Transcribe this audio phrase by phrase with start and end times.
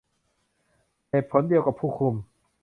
[1.09, 2.13] เหตุผลเดียวกับผู้คุม